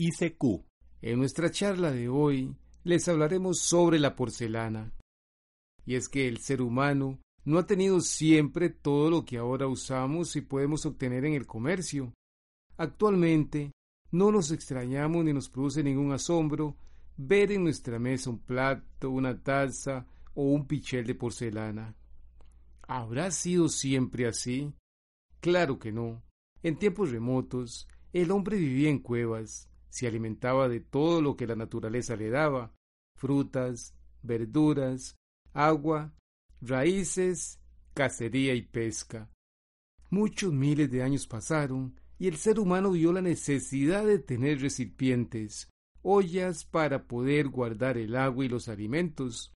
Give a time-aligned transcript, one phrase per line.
[0.00, 0.64] ICQ.
[1.02, 2.54] En nuestra charla de hoy
[2.84, 4.92] les hablaremos sobre la porcelana.
[5.84, 10.36] Y es que el ser humano no ha tenido siempre todo lo que ahora usamos
[10.36, 12.14] y podemos obtener en el comercio.
[12.76, 13.72] Actualmente
[14.12, 16.76] no nos extrañamos ni nos produce ningún asombro
[17.16, 21.96] ver en nuestra mesa un plato, una taza o un pichel de porcelana.
[22.82, 24.72] ¿Habrá sido siempre así?
[25.40, 26.22] Claro que no.
[26.62, 31.56] En tiempos remotos, el hombre vivía en cuevas, se alimentaba de todo lo que la
[31.56, 32.74] naturaleza le daba,
[33.16, 35.16] frutas, verduras,
[35.52, 36.14] agua,
[36.60, 37.60] raíces,
[37.94, 39.30] cacería y pesca.
[40.10, 45.68] Muchos miles de años pasaron y el ser humano vio la necesidad de tener recipientes,
[46.02, 49.52] ollas para poder guardar el agua y los alimentos.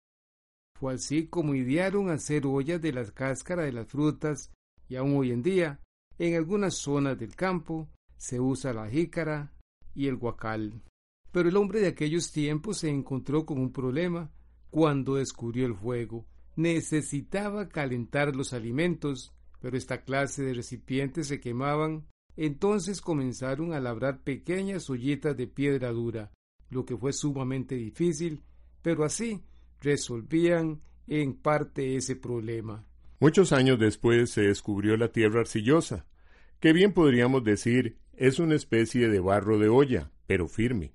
[0.80, 4.52] Fue así como idearon hacer ollas de la cáscara de las frutas
[4.90, 5.80] y aún hoy en día,
[6.18, 9.54] en algunas zonas del campo, se usa la jícara
[9.95, 10.81] y el guacal.
[11.31, 14.31] Pero el hombre de aquellos tiempos se encontró con un problema
[14.70, 16.25] cuando descubrió el fuego.
[16.56, 22.07] Necesitaba calentar los alimentos, pero esta clase de recipientes se quemaban.
[22.35, 26.31] Entonces comenzaron a labrar pequeñas ollitas de piedra dura,
[26.69, 28.41] lo que fue sumamente difícil,
[28.81, 29.41] pero así
[29.81, 32.85] resolvían en parte ese problema.
[33.19, 36.06] Muchos años después se descubrió la tierra arcillosa,
[36.59, 40.94] que bien podríamos decir es una especie de barro de olla, pero firme.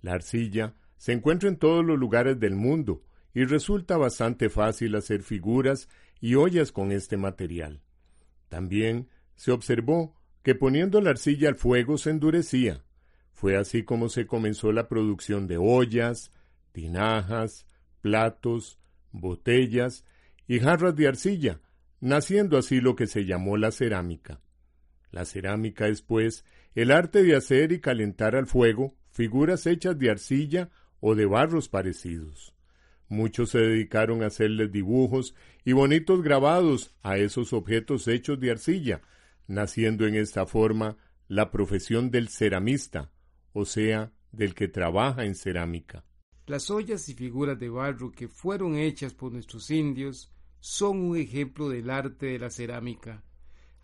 [0.00, 3.02] La arcilla se encuentra en todos los lugares del mundo
[3.34, 5.90] y resulta bastante fácil hacer figuras
[6.22, 7.82] y ollas con este material.
[8.48, 12.82] También se observó que poniendo la arcilla al fuego se endurecía.
[13.34, 16.32] Fue así como se comenzó la producción de ollas,
[16.72, 17.66] tinajas,
[18.00, 18.78] platos,
[19.12, 20.06] botellas
[20.48, 21.60] y jarras de arcilla,
[22.00, 24.40] naciendo así lo que se llamó la cerámica.
[25.14, 26.44] La cerámica es, pues,
[26.74, 31.68] el arte de hacer y calentar al fuego figuras hechas de arcilla o de barros
[31.68, 32.52] parecidos.
[33.08, 39.02] Muchos se dedicaron a hacerles dibujos y bonitos grabados a esos objetos hechos de arcilla,
[39.46, 40.96] naciendo en esta forma
[41.28, 43.12] la profesión del ceramista,
[43.52, 46.04] o sea, del que trabaja en cerámica.
[46.46, 51.68] Las ollas y figuras de barro que fueron hechas por nuestros indios son un ejemplo
[51.68, 53.22] del arte de la cerámica.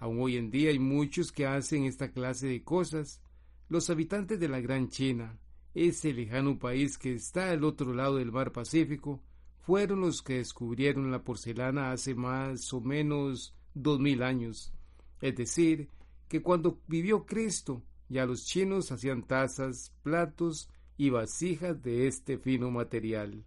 [0.00, 3.20] Aún hoy en día hay muchos que hacen esta clase de cosas.
[3.68, 5.38] Los habitantes de la Gran China,
[5.74, 9.22] ese lejano país que está al otro lado del mar Pacífico,
[9.60, 14.72] fueron los que descubrieron la porcelana hace más o menos dos mil años.
[15.20, 15.90] Es decir,
[16.28, 22.70] que cuando vivió Cristo, ya los chinos hacían tazas, platos y vasijas de este fino
[22.70, 23.44] material,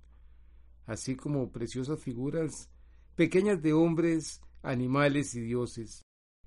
[0.86, 2.70] así como preciosas figuras
[3.16, 6.04] pequeñas de hombres, animales y dioses.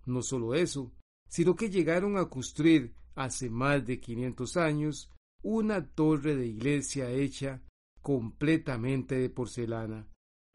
[0.07, 0.93] No solo eso,
[1.29, 5.11] sino que llegaron a construir hace más de 500 años
[5.43, 7.63] una torre de iglesia hecha
[8.01, 10.07] completamente de porcelana.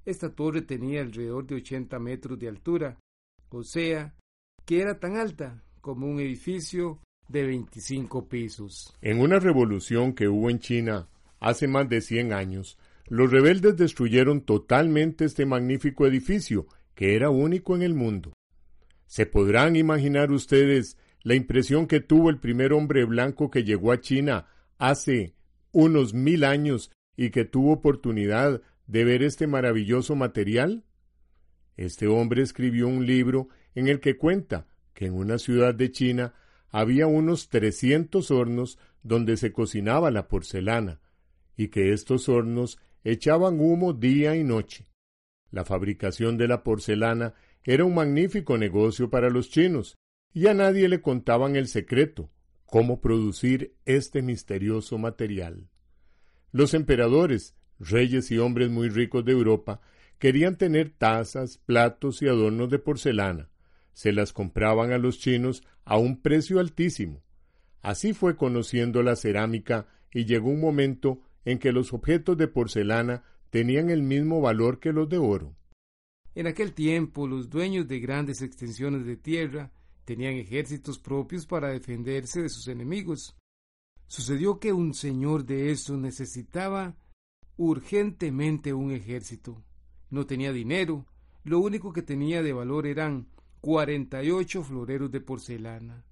[0.05, 2.99] Esta torre tenía alrededor de 80 metros de altura,
[3.49, 4.15] o sea,
[4.65, 8.95] que era tan alta como un edificio de 25 pisos.
[9.01, 11.07] En una revolución que hubo en China
[11.39, 12.77] hace más de 100 años,
[13.07, 18.33] los rebeldes destruyeron totalmente este magnífico edificio, que era único en el mundo.
[19.11, 23.99] ¿Se podrán imaginar ustedes la impresión que tuvo el primer hombre blanco que llegó a
[23.99, 24.47] China
[24.77, 25.35] hace
[25.73, 30.85] unos mil años y que tuvo oportunidad de ver este maravilloso material?
[31.75, 36.33] Este hombre escribió un libro en el que cuenta que en una ciudad de China
[36.69, 41.01] había unos trescientos hornos donde se cocinaba la porcelana,
[41.57, 44.87] y que estos hornos echaban humo día y noche.
[45.49, 49.97] La fabricación de la porcelana era un magnífico negocio para los chinos,
[50.33, 52.31] y a nadie le contaban el secreto,
[52.65, 55.67] cómo producir este misterioso material.
[56.51, 59.81] Los emperadores, reyes y hombres muy ricos de Europa
[60.19, 63.49] querían tener tazas, platos y adornos de porcelana.
[63.93, 67.23] Se las compraban a los chinos a un precio altísimo.
[67.81, 73.23] Así fue conociendo la cerámica y llegó un momento en que los objetos de porcelana
[73.49, 75.55] tenían el mismo valor que los de oro.
[76.33, 79.71] En aquel tiempo los dueños de grandes extensiones de tierra
[80.05, 83.35] tenían ejércitos propios para defenderse de sus enemigos.
[84.07, 86.95] Sucedió que un señor de estos necesitaba
[87.57, 89.63] urgentemente un ejército.
[90.09, 91.05] No tenía dinero,
[91.43, 93.27] lo único que tenía de valor eran
[93.59, 96.05] cuarenta y ocho floreros de porcelana.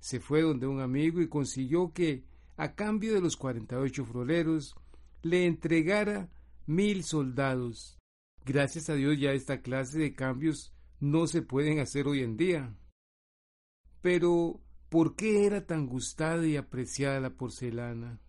[0.00, 2.24] Se fue donde un amigo y consiguió que,
[2.56, 4.74] a cambio de los cuarenta y ocho floreros,
[5.22, 6.28] le entregara
[6.66, 7.98] mil soldados.
[8.44, 12.74] Gracias a Dios ya esta clase de cambios no se pueden hacer hoy en día.
[14.00, 18.20] Pero, ¿por qué era tan gustada y apreciada la porcelana?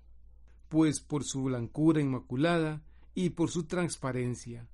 [0.70, 2.84] Pues por su blancura inmaculada
[3.16, 4.68] y por su transparencia.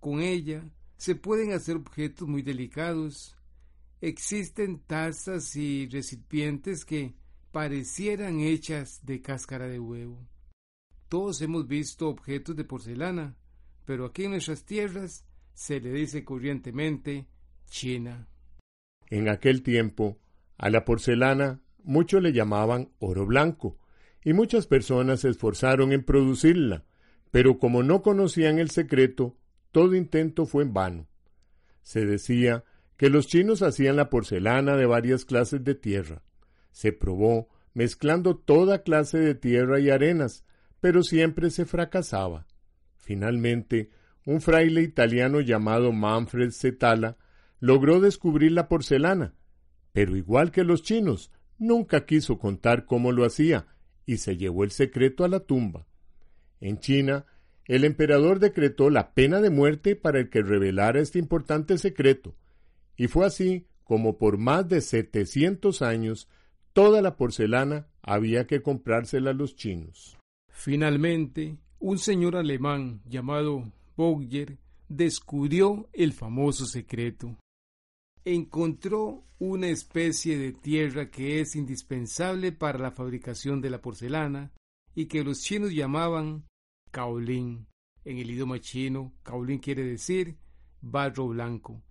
[0.00, 3.36] Con ella se pueden hacer objetos muy delicados.
[4.00, 7.14] Existen tazas y recipientes que
[7.52, 10.26] parecieran hechas de cáscara de huevo.
[11.08, 13.36] Todos hemos visto objetos de porcelana,
[13.86, 15.24] pero aquí en nuestras tierras
[15.54, 17.26] se le dice corrientemente
[17.70, 18.28] China.
[19.08, 20.18] En aquel tiempo,
[20.58, 23.78] a la porcelana muchos le llamaban oro blanco,
[24.24, 26.84] y muchas personas se esforzaron en producirla,
[27.30, 29.36] pero como no conocían el secreto,
[29.70, 31.06] todo intento fue en vano.
[31.82, 32.64] Se decía
[32.96, 36.22] que los chinos hacían la porcelana de varias clases de tierra.
[36.72, 40.44] Se probó mezclando toda clase de tierra y arenas,
[40.80, 42.46] pero siempre se fracasaba.
[43.06, 43.90] Finalmente,
[44.24, 47.16] un fraile italiano llamado Manfred Zetala
[47.60, 49.32] logró descubrir la porcelana,
[49.92, 53.68] pero igual que los chinos, nunca quiso contar cómo lo hacía
[54.06, 55.86] y se llevó el secreto a la tumba.
[56.60, 57.26] En China,
[57.66, 62.34] el emperador decretó la pena de muerte para el que revelara este importante secreto,
[62.96, 66.28] y fue así como por más de setecientos años
[66.72, 70.18] toda la porcelana había que comprársela a los chinos.
[70.48, 74.58] Finalmente, un señor alemán llamado Bogger
[74.88, 77.36] descubrió el famoso secreto.
[78.24, 84.52] Encontró una especie de tierra que es indispensable para la fabricación de la porcelana
[84.94, 86.44] y que los chinos llamaban
[86.90, 87.66] kaolin.
[88.04, 90.38] En el idioma chino, kaolin quiere decir
[90.80, 91.82] barro blanco.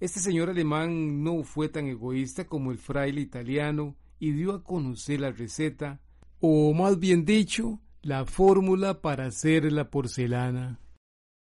[0.00, 5.20] Este señor alemán no fue tan egoísta como el fraile italiano y dio a conocer
[5.20, 6.00] la receta,
[6.40, 10.78] o más bien dicho, la fórmula para hacer la porcelana.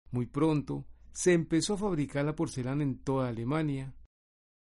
[0.09, 3.93] Muy pronto se empezó a fabricar la porcelana en toda Alemania.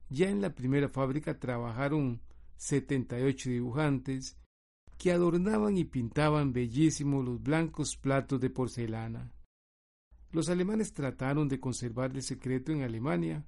[0.10, 2.22] Ya en la primera fábrica trabajaron
[2.56, 4.38] 78 dibujantes
[4.98, 9.34] que adornaban y pintaban bellísimos los blancos platos de porcelana.
[10.32, 13.46] Los alemanes trataron de conservar el secreto en Alemania,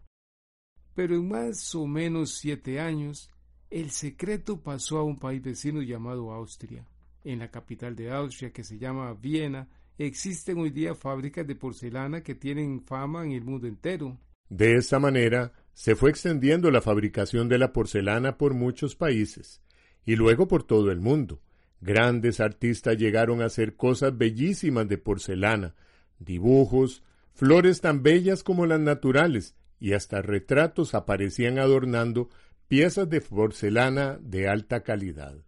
[0.94, 3.32] pero en más o menos siete años
[3.70, 6.86] el secreto pasó a un país vecino llamado Austria.
[7.26, 9.68] En la capital de Austria, que se llama Viena,
[9.98, 14.20] existen hoy día fábricas de porcelana que tienen fama en el mundo entero.
[14.48, 19.64] De esta manera, se fue extendiendo la fabricación de la porcelana por muchos países
[20.06, 21.42] y luego por todo el mundo.
[21.82, 25.74] Grandes artistas llegaron a hacer cosas bellísimas de porcelana,
[26.20, 27.02] dibujos,
[27.34, 32.30] flores tan bellas como las naturales, y hasta retratos aparecían adornando
[32.68, 35.44] piezas de porcelana de alta calidad.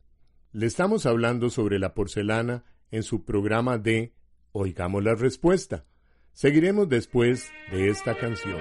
[0.57, 4.15] Le estamos hablando sobre la porcelana en su programa de
[4.53, 5.85] Oigamos la respuesta.
[6.33, 8.57] Seguiremos después de esta canción.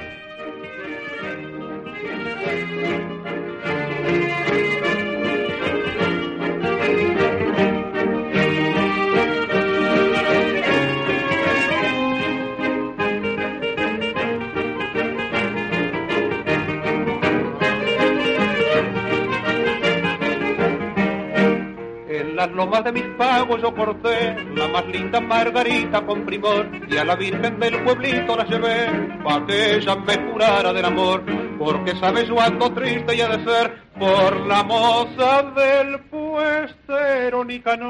[22.56, 27.04] Las lomas de mis pagos yo corté la más linda margarita con primor y a
[27.04, 31.22] la virgen del pueblito la llevé pa' que ella me curara del amor.
[31.58, 37.86] Porque sabes yo ando triste y ha de ser por la moza del puestero Nicanor.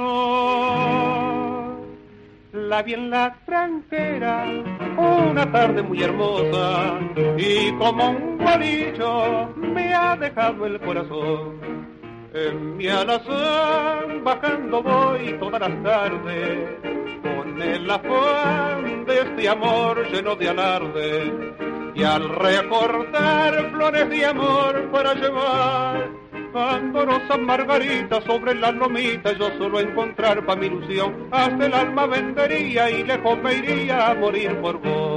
[2.53, 4.47] La vi en la tranquera
[4.97, 6.99] una tarde muy hermosa
[7.37, 11.76] y como un guarillo me ha dejado el corazón
[12.37, 16.69] en mi alazán bajando voy todas las tardes
[17.23, 21.33] con el afán de este amor lleno de alarde
[21.95, 26.11] y al recortar flores de amor para llevar
[26.55, 32.91] andorosas margaritas sobre las lomitas yo solo encontrar pa' mi ilusión hasta el alma vendería
[32.91, 35.16] y lejos me iría a morir por vos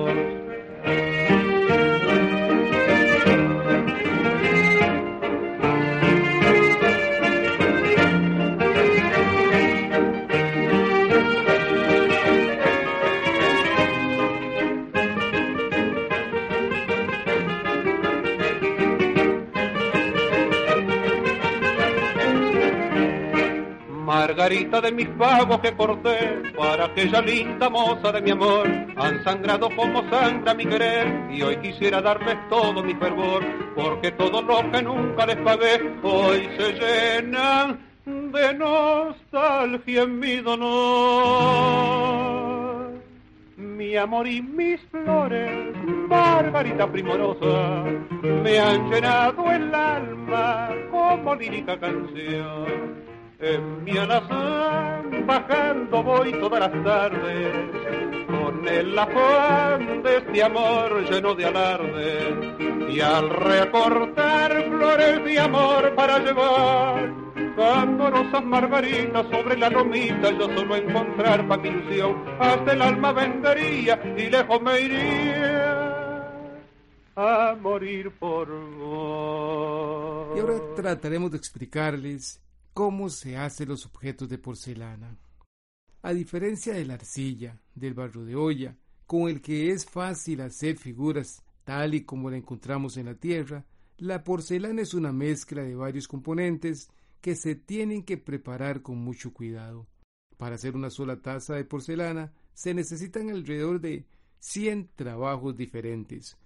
[24.50, 29.70] Margarita de mis pagos que corté para aquella linda moza de mi amor, han sangrado
[29.76, 33.44] como sangra mi querer y hoy quisiera darles todo mi fervor,
[33.76, 40.60] porque todo lo que nunca les pagué hoy se llenan de nostalgia en mi dolor.
[43.56, 45.76] Mi amor y mis flores,
[46.08, 47.84] Margarita primorosa,
[48.24, 53.09] me han llenado el alma como lírica canción
[53.40, 61.34] en mi alazán bajando voy todas las tardes con el afán de este amor lleno
[61.36, 70.32] de alarde y al recortar flores de amor para llevar rosas margaritas sobre la lomita
[70.32, 75.90] yo solo encontrar pa' mi ilusión hasta el alma vendería y lejos me iría
[77.16, 80.38] a morir por vos.
[80.38, 82.42] Y ahora trataremos de explicarles
[82.74, 85.18] cómo se hacen los objetos de porcelana.
[86.02, 90.78] A diferencia de la arcilla, del barro de olla, con el que es fácil hacer
[90.78, 93.66] figuras tal y como la encontramos en la tierra,
[93.98, 96.90] la porcelana es una mezcla de varios componentes
[97.22, 99.88] que se tienen que preparar con mucho cuidado.
[100.38, 104.06] Para hacer una sola taza de porcelana se necesitan alrededor de
[104.40, 106.38] 100 trabajos diferentes.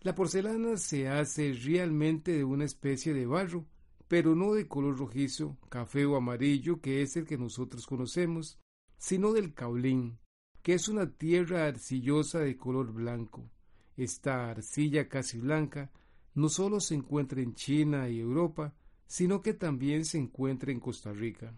[0.00, 3.66] La porcelana se hace realmente de una especie de barro
[4.12, 8.60] pero no de color rojizo, café o amarillo, que es el que nosotros conocemos,
[8.98, 10.18] sino del caolín,
[10.60, 13.50] que es una tierra arcillosa de color blanco.
[13.96, 15.90] Esta arcilla casi blanca
[16.34, 18.74] no solo se encuentra en China y Europa,
[19.06, 21.54] sino que también se encuentra en Costa Rica.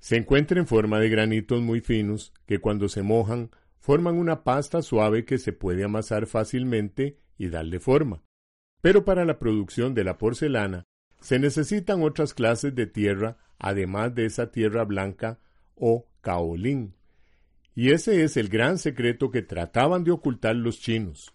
[0.00, 4.82] Se encuentra en forma de granitos muy finos que cuando se mojan forman una pasta
[4.82, 8.24] suave que se puede amasar fácilmente y darle forma.
[8.80, 10.88] Pero para la producción de la porcelana
[11.24, 15.38] se necesitan otras clases de tierra además de esa tierra blanca
[15.74, 16.96] o caolín.
[17.74, 21.34] Y ese es el gran secreto que trataban de ocultar los chinos.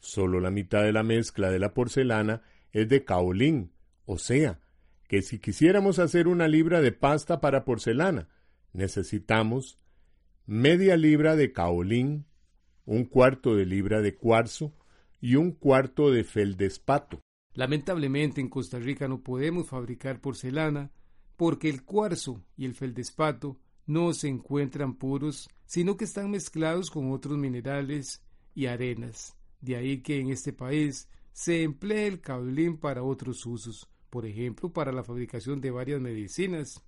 [0.00, 2.42] Solo la mitad de la mezcla de la porcelana
[2.72, 3.70] es de caolín,
[4.06, 4.58] o sea,
[5.06, 8.28] que si quisiéramos hacer una libra de pasta para porcelana,
[8.72, 9.78] necesitamos
[10.46, 12.26] media libra de caolín,
[12.86, 14.74] un cuarto de libra de cuarzo
[15.20, 17.22] y un cuarto de feldespato.
[17.58, 20.92] Lamentablemente en Costa Rica no podemos fabricar porcelana
[21.36, 27.10] porque el cuarzo y el feldespato no se encuentran puros, sino que están mezclados con
[27.10, 28.22] otros minerales
[28.54, 29.36] y arenas.
[29.60, 34.72] De ahí que en este país se emplea el caolín para otros usos, por ejemplo,
[34.72, 36.80] para la fabricación de varias medicinas.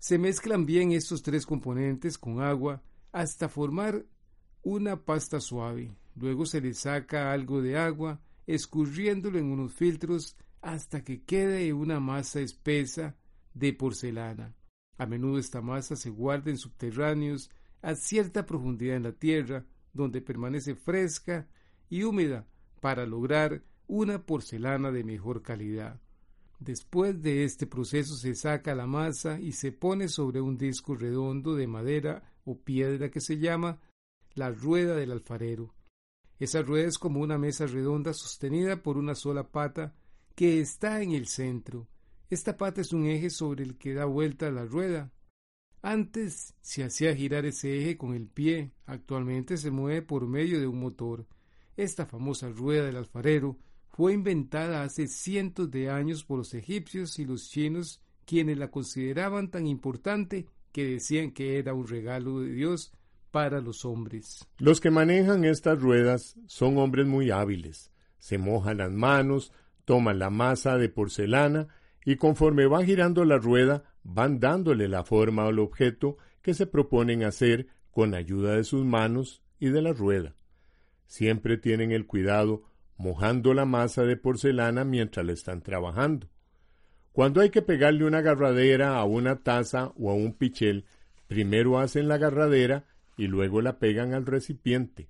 [0.00, 2.82] Se mezclan bien estos tres componentes con agua
[3.12, 4.04] hasta formar
[4.64, 5.94] una pasta suave.
[6.16, 12.00] Luego se le saca algo de agua escurriéndolo en unos filtros hasta que quede una
[12.00, 13.16] masa espesa
[13.52, 14.54] de porcelana.
[14.96, 17.50] A menudo esta masa se guarda en subterráneos
[17.82, 21.48] a cierta profundidad en la tierra, donde permanece fresca
[21.90, 22.46] y húmeda
[22.80, 26.00] para lograr una porcelana de mejor calidad.
[26.58, 31.54] Después de este proceso se saca la masa y se pone sobre un disco redondo
[31.54, 33.80] de madera o piedra que se llama
[34.34, 35.74] la rueda del alfarero.
[36.38, 39.94] Esa rueda es como una mesa redonda sostenida por una sola pata
[40.34, 41.88] que está en el centro.
[42.28, 45.12] Esta pata es un eje sobre el que da vuelta la rueda.
[45.82, 50.66] Antes se hacía girar ese eje con el pie, actualmente se mueve por medio de
[50.66, 51.26] un motor.
[51.76, 53.58] Esta famosa rueda del alfarero
[53.90, 59.50] fue inventada hace cientos de años por los egipcios y los chinos, quienes la consideraban
[59.50, 62.92] tan importante que decían que era un regalo de Dios
[63.34, 64.46] para los hombres.
[64.58, 67.90] Los que manejan estas ruedas son hombres muy hábiles.
[68.20, 69.52] Se mojan las manos,
[69.84, 71.66] toman la masa de porcelana
[72.04, 77.24] y conforme va girando la rueda van dándole la forma al objeto que se proponen
[77.24, 80.36] hacer con ayuda de sus manos y de la rueda.
[81.08, 82.62] Siempre tienen el cuidado
[82.96, 86.28] mojando la masa de porcelana mientras la están trabajando.
[87.10, 90.84] Cuando hay que pegarle una agarradera a una taza o a un pichel,
[91.26, 92.84] primero hacen la agarradera
[93.16, 95.08] y luego la pegan al recipiente.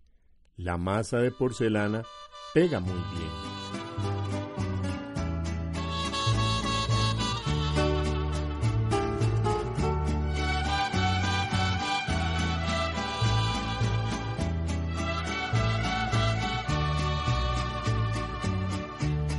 [0.57, 2.03] la masa de porcelana
[2.53, 3.55] pega muy bien.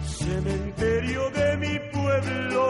[0.06, 2.64] Cementerio de mi pueblo,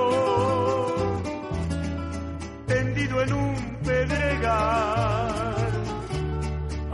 [2.67, 5.44] tendido en un pedregal,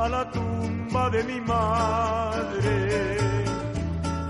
[0.03, 3.17] a la tumba de mi madre,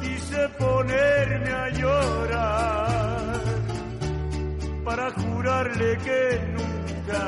[0.01, 3.41] quise ponerme a llorar
[4.83, 6.23] para jurarle que
[6.57, 7.25] nunca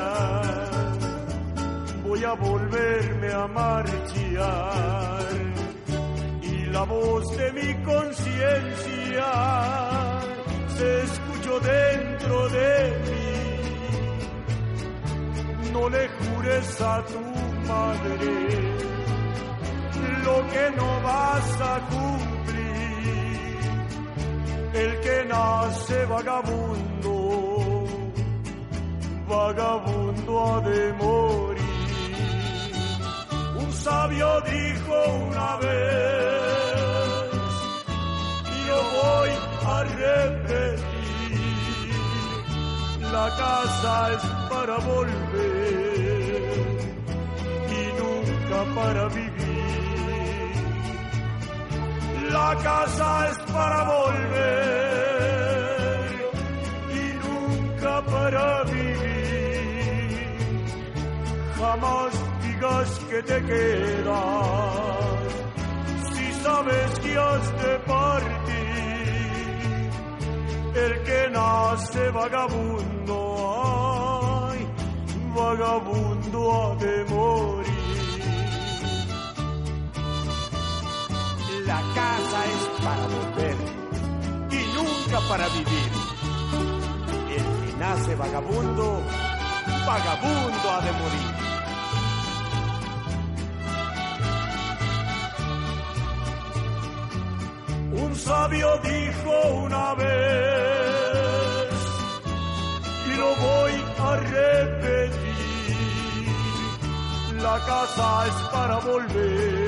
[2.03, 5.23] voy a volverme a marchar
[6.41, 9.31] y la voz de mi conciencia
[10.75, 12.73] se escuchó dentro de
[13.05, 13.23] mí.
[15.71, 17.33] No le jures a tu
[17.67, 18.84] madre
[20.25, 23.60] lo que no vas a cumplir.
[24.74, 27.15] El que nace vagabundo,
[29.27, 31.63] vagabundo ha de morir.
[33.63, 34.96] Un sabio dijo
[35.29, 36.43] una vez,
[38.67, 39.32] yo voy
[39.75, 40.74] a repetir,
[43.12, 45.52] la casa es para volver
[48.75, 49.34] para vivir.
[52.32, 54.43] La casa es para volver
[56.89, 59.03] y nunca para vivir.
[61.58, 64.74] Jamás digas que te quedas
[66.13, 68.63] si sabes que has de partir.
[70.75, 73.17] El que nace vagabundo,
[74.50, 74.60] ay,
[75.36, 77.73] vagabundo ha de morir.
[81.65, 83.55] La casa es para volver
[84.51, 85.91] y nunca para vivir.
[87.29, 89.01] El que nace vagabundo,
[89.88, 91.34] vagabundo ha de morir.
[98.04, 99.32] Un sabio dijo
[99.63, 101.73] una vez,
[103.08, 105.21] y lo voy a repetir,
[107.41, 109.62] la casa es para volver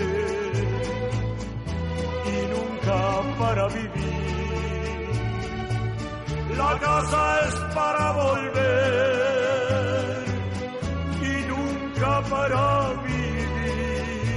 [2.85, 4.15] para vivir.
[6.55, 8.65] La casa es para volver
[11.21, 14.27] y nunca para vivir.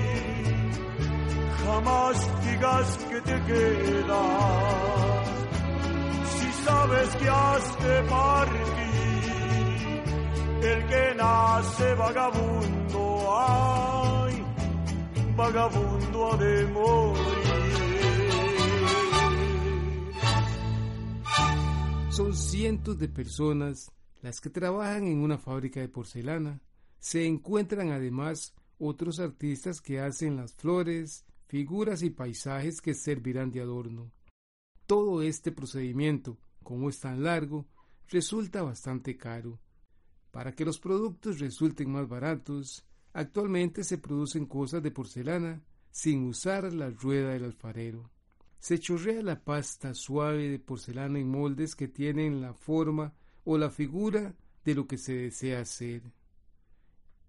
[1.65, 4.17] Jamás digas que te quedas
[6.35, 8.79] si sabes que has de partir.
[10.61, 14.45] El que nace vagabundo, ay,
[15.37, 16.67] vagabundo ha de
[22.19, 26.61] Son cientos de personas las que trabajan en una fábrica de porcelana.
[26.99, 33.61] Se encuentran además otros artistas que hacen las flores, figuras y paisajes que servirán de
[33.61, 34.11] adorno.
[34.87, 37.69] Todo este procedimiento, como es tan largo,
[38.09, 39.61] resulta bastante caro.
[40.33, 46.73] Para que los productos resulten más baratos, actualmente se producen cosas de porcelana sin usar
[46.73, 48.11] la rueda del alfarero.
[48.59, 53.71] Se chorrea la pasta suave de porcelana en moldes que tienen la forma o la
[53.71, 56.03] figura de lo que se desea hacer.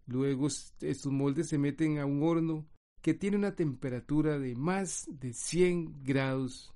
[0.08, 2.65] Luego estos moldes se meten a un horno
[3.02, 6.74] que tiene una temperatura de más de 100 grados.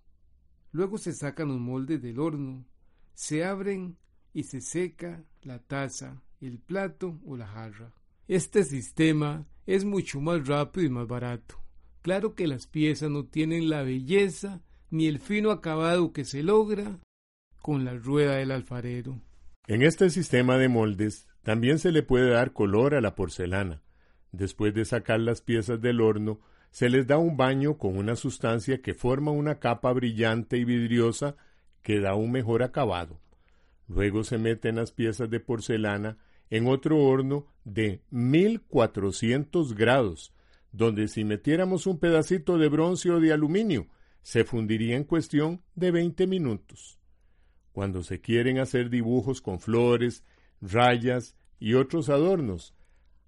[0.72, 2.66] Luego se sacan los moldes del horno,
[3.13, 3.98] se abren
[4.34, 7.94] y se seca la taza, el plato o la jarra.
[8.28, 11.62] Este sistema es mucho más rápido y más barato.
[12.04, 14.62] Claro que las piezas no tienen la belleza
[14.92, 17.00] ni el fino acabado que se logra
[17.62, 19.22] con la rueda del alfarero.
[19.68, 23.82] En este sistema de moldes también se le puede dar color a la porcelana.
[24.34, 28.82] Después de sacar las piezas del horno, se les da un baño con una sustancia
[28.82, 31.38] que forma una capa brillante y vidriosa
[31.84, 33.22] que da un mejor acabado.
[33.88, 36.18] Luego se meten las piezas de porcelana
[36.50, 40.34] en otro horno de 1400 grados,
[40.74, 43.88] donde si metiéramos un pedacito de bronce o de aluminio,
[44.24, 47.00] se fundiría en cuestión de 20 minutos.
[47.72, 50.24] Cuando se quieren hacer dibujos con flores,
[50.62, 52.74] rayas y otros adornos,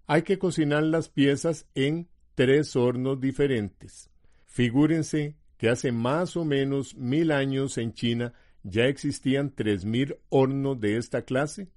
[0.07, 4.09] hay que cocinar las piezas en tres hornos diferentes.
[4.45, 10.79] Figúrense que hace más o menos mil años en China ya existían tres mil hornos
[10.79, 11.69] de esta clase.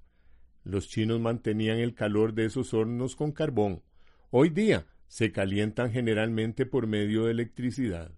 [0.64, 3.82] Los chinos mantenían el calor de esos hornos con carbón.
[4.30, 8.12] Hoy día se calientan generalmente por medio de electricidad.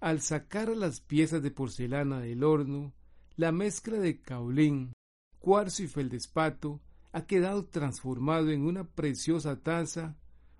[0.00, 2.94] Al sacar las piezas de porcelana del horno,
[3.36, 4.92] la mezcla de caolín,
[5.38, 6.80] cuarzo y feldespato
[7.12, 10.16] ha quedado transformado en una preciosa taza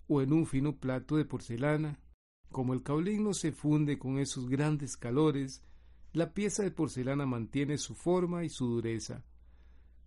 [0.09, 2.01] o en un fino plato de porcelana.
[2.51, 5.63] Como el caolín no se funde con esos grandes calores,
[6.13, 9.23] la pieza de porcelana mantiene su forma y su dureza.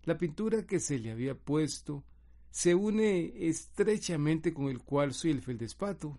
[0.02, 2.04] La pintura que se le había puesto
[2.52, 6.18] se une estrechamente con el cuarzo y el feldespato,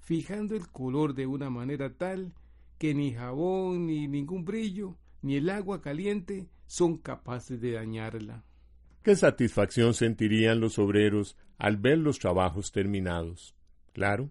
[0.00, 2.34] fijando el color de una manera tal
[2.78, 8.44] que ni jabón, ni ningún brillo, ni el agua caliente son capaces de dañarla.
[9.02, 13.54] ¿Qué satisfacción sentirían los obreros al ver los trabajos terminados?
[13.92, 14.30] Claro,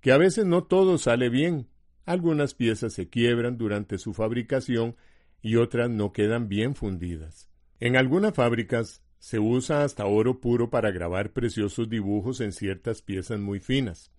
[0.00, 1.68] que a veces no todo sale bien.
[2.04, 4.96] Algunas piezas se quiebran durante su fabricación
[5.42, 7.50] y otras no quedan bien fundidas.
[7.80, 13.40] En algunas fábricas se usa hasta oro puro para grabar preciosos dibujos en ciertas piezas
[13.40, 14.12] muy finas.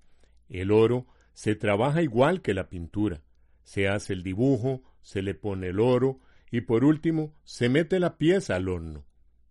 [0.50, 3.22] El oro se trabaja igual que la pintura.
[3.64, 6.20] Se hace el dibujo, se le pone el oro
[6.52, 9.06] y por último se mete la pieza al horno.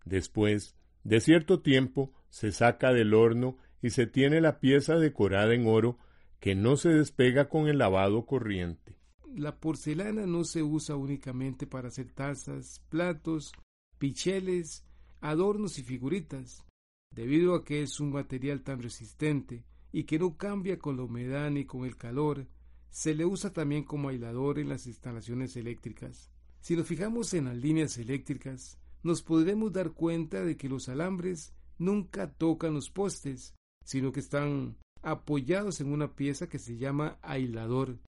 [0.05, 5.67] Después, de cierto tiempo, se saca del horno y se tiene la pieza decorada en
[5.67, 5.97] oro
[6.39, 8.95] que no se despega con el lavado corriente.
[9.35, 13.53] La porcelana no se usa únicamente para hacer tazas, platos,
[13.97, 14.83] picheles,
[15.21, 16.63] adornos y figuritas,
[17.13, 21.49] debido a que es un material tan resistente y que no cambia con la humedad
[21.49, 22.47] ni con el calor,
[22.89, 26.31] se le usa también como aislador en las instalaciones eléctricas.
[26.61, 31.53] Si nos fijamos en las líneas eléctricas, nos podremos dar cuenta de que los alambres
[31.77, 37.99] nunca tocan los postes, sino que están apoyados en una pieza que se llama aislador,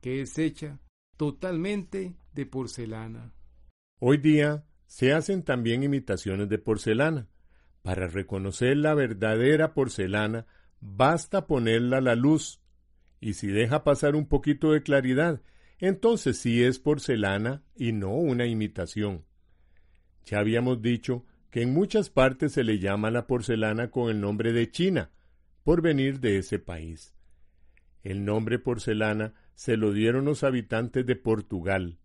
[0.00, 0.80] que es hecha
[1.16, 3.34] totalmente de porcelana.
[3.98, 7.28] Hoy día se hacen también imitaciones de porcelana.
[7.82, 10.46] Para reconocer la verdadera porcelana
[10.80, 12.60] basta ponerla a la luz,
[13.20, 15.42] y si deja pasar un poquito de claridad,
[15.78, 19.24] entonces sí es porcelana y no una imitación.
[20.24, 24.52] Ya habíamos dicho que en muchas partes se le llama la porcelana con el nombre
[24.52, 25.10] de China,
[25.62, 27.14] por venir de ese país.
[28.02, 31.98] El nombre porcelana se lo dieron los habitantes de Portugal.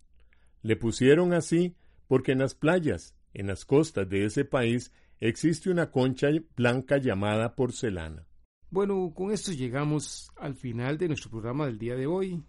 [0.63, 1.75] Le pusieron así
[2.11, 7.55] porque en las playas, en las costas de ese país, existe una concha blanca llamada
[7.55, 8.27] porcelana.
[8.69, 12.43] Bueno, con esto llegamos al final de nuestro programa del día de hoy,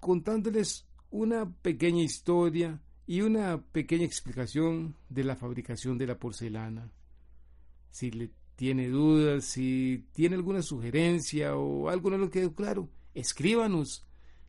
[0.00, 6.90] contándoles una pequeña historia y una pequeña explicación de la fabricación de la porcelana.
[7.92, 14.04] Si le tiene dudas, si tiene alguna sugerencia o algo no lo quedó claro, escríbanos.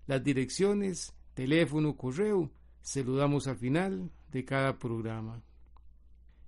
[0.08, 2.50] Las direcciones, teléfono, correo,
[2.82, 5.42] se lo damos al final de cada programa.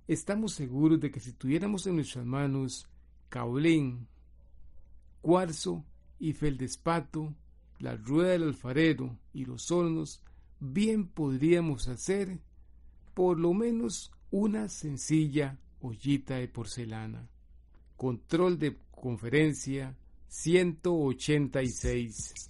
[0.08, 2.88] Estamos seguros de que si tuviéramos en nuestras manos
[3.28, 4.08] caolín,
[5.22, 5.84] cuarzo
[6.18, 7.34] y feldespato,
[7.78, 10.22] la rueda del alfarero y los hornos,
[10.58, 12.40] bien podríamos hacer
[13.14, 17.28] por lo menos una sencilla ollita de porcelana.
[17.96, 19.96] Control de conferencia
[20.28, 22.49] 186.